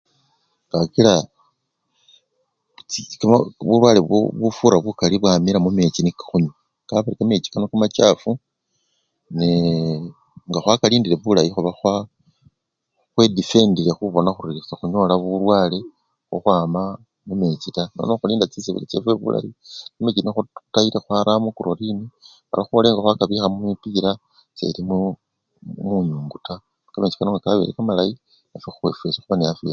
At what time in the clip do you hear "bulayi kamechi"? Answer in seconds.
19.21-20.21